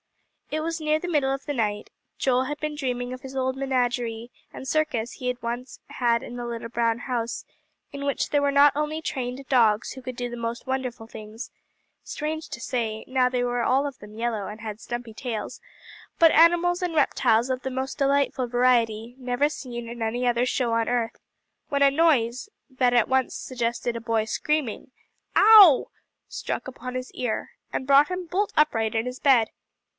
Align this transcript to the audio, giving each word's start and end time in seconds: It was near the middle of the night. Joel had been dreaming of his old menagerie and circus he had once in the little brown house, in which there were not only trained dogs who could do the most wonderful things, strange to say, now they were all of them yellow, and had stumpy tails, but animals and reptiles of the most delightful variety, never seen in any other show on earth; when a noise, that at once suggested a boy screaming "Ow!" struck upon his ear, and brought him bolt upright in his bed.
It 0.49 0.61
was 0.61 0.81
near 0.81 0.99
the 0.99 1.07
middle 1.07 1.31
of 1.33 1.45
the 1.45 1.53
night. 1.53 1.91
Joel 2.17 2.45
had 2.45 2.59
been 2.59 2.75
dreaming 2.75 3.13
of 3.13 3.21
his 3.21 3.35
old 3.35 3.55
menagerie 3.55 4.31
and 4.51 4.67
circus 4.67 5.13
he 5.13 5.27
had 5.27 5.41
once 5.41 5.79
in 6.19 6.35
the 6.35 6.45
little 6.45 6.67
brown 6.69 6.97
house, 6.97 7.45
in 7.93 8.03
which 8.03 8.31
there 8.31 8.41
were 8.41 8.51
not 8.51 8.73
only 8.75 8.99
trained 9.01 9.47
dogs 9.47 9.91
who 9.91 10.01
could 10.01 10.17
do 10.17 10.27
the 10.29 10.35
most 10.35 10.65
wonderful 10.67 11.05
things, 11.07 11.51
strange 12.03 12.49
to 12.49 12.59
say, 12.59 13.05
now 13.07 13.29
they 13.29 13.43
were 13.43 13.61
all 13.61 13.85
of 13.85 13.99
them 13.99 14.15
yellow, 14.17 14.47
and 14.47 14.59
had 14.59 14.81
stumpy 14.81 15.13
tails, 15.13 15.61
but 16.17 16.31
animals 16.31 16.81
and 16.81 16.95
reptiles 16.95 17.49
of 17.51 17.61
the 17.61 17.71
most 17.71 17.99
delightful 17.99 18.47
variety, 18.47 19.15
never 19.19 19.47
seen 19.47 19.87
in 19.87 20.01
any 20.01 20.25
other 20.27 20.47
show 20.47 20.73
on 20.73 20.89
earth; 20.89 21.21
when 21.69 21.83
a 21.83 21.91
noise, 21.91 22.49
that 22.71 22.93
at 22.93 23.07
once 23.07 23.35
suggested 23.35 23.95
a 23.95 24.01
boy 24.01 24.25
screaming 24.25 24.91
"Ow!" 25.35 25.91
struck 26.27 26.67
upon 26.67 26.95
his 26.95 27.11
ear, 27.13 27.51
and 27.71 27.87
brought 27.87 28.09
him 28.09 28.25
bolt 28.25 28.51
upright 28.57 28.95
in 28.95 29.05
his 29.05 29.19
bed. 29.19 29.49